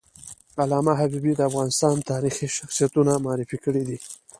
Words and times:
علامه 0.61 0.93
حبیبي 1.01 1.31
د 1.35 1.41
افغانستان 1.49 1.95
تاریخي 2.11 2.47
شخصیتونه 2.57 3.11
معرفي 3.25 3.57
کړي 3.65 3.83
دي. 3.87 3.97